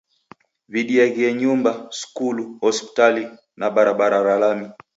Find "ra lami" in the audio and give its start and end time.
4.27-4.67